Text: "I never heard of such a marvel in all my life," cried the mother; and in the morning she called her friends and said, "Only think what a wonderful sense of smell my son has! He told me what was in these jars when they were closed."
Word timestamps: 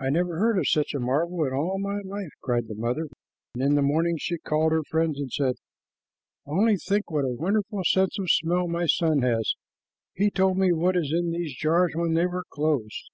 "I 0.00 0.10
never 0.10 0.40
heard 0.40 0.58
of 0.58 0.66
such 0.66 0.92
a 0.92 0.98
marvel 0.98 1.44
in 1.44 1.52
all 1.52 1.78
my 1.78 2.00
life," 2.00 2.32
cried 2.42 2.66
the 2.66 2.74
mother; 2.74 3.06
and 3.54 3.62
in 3.62 3.76
the 3.76 3.80
morning 3.80 4.16
she 4.18 4.38
called 4.38 4.72
her 4.72 4.82
friends 4.90 5.20
and 5.20 5.30
said, 5.30 5.54
"Only 6.46 6.76
think 6.76 7.12
what 7.12 7.24
a 7.24 7.28
wonderful 7.32 7.84
sense 7.84 8.18
of 8.18 8.28
smell 8.28 8.66
my 8.66 8.86
son 8.86 9.22
has! 9.22 9.54
He 10.14 10.30
told 10.32 10.58
me 10.58 10.72
what 10.72 10.96
was 10.96 11.12
in 11.12 11.30
these 11.30 11.56
jars 11.56 11.92
when 11.94 12.14
they 12.14 12.26
were 12.26 12.42
closed." 12.50 13.08